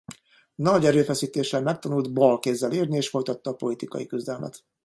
Nagy 0.55 0.85
erőfeszítéssel 0.85 1.61
megtanult 1.61 2.13
bal 2.13 2.39
kézzel 2.39 2.71
írni 2.71 2.97
és 2.97 3.09
folytatta 3.09 3.49
a 3.49 3.55
politikai 3.55 4.05
küzdelmet. 4.05 4.63